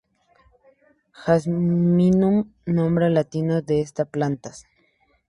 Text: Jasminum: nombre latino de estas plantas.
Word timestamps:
Jasminum: 1.23 2.51
nombre 2.65 3.11
latino 3.11 3.61
de 3.61 3.79
estas 3.81 4.07
plantas. 4.09 4.65